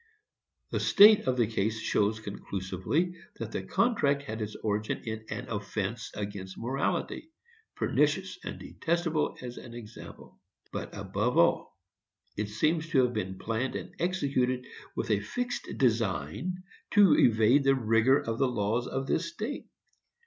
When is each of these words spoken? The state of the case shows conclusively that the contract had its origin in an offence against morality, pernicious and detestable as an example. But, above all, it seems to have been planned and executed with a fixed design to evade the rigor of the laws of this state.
The 0.71 0.79
state 0.79 1.27
of 1.27 1.37
the 1.37 1.45
case 1.45 1.77
shows 1.79 2.19
conclusively 2.19 3.13
that 3.35 3.51
the 3.51 3.61
contract 3.61 4.23
had 4.23 4.41
its 4.41 4.55
origin 4.55 5.03
in 5.03 5.23
an 5.29 5.47
offence 5.47 6.09
against 6.15 6.57
morality, 6.57 7.29
pernicious 7.75 8.39
and 8.43 8.57
detestable 8.57 9.37
as 9.43 9.57
an 9.57 9.75
example. 9.75 10.39
But, 10.71 10.97
above 10.97 11.37
all, 11.37 11.77
it 12.35 12.49
seems 12.49 12.89
to 12.89 13.03
have 13.03 13.13
been 13.13 13.37
planned 13.37 13.75
and 13.75 13.93
executed 13.99 14.65
with 14.95 15.11
a 15.11 15.19
fixed 15.19 15.67
design 15.77 16.63
to 16.93 17.15
evade 17.15 17.63
the 17.63 17.75
rigor 17.75 18.17
of 18.17 18.39
the 18.39 18.47
laws 18.49 18.87
of 18.87 19.05
this 19.05 19.27
state. 19.31 19.67